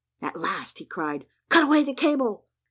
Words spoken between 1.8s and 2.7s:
the cable!"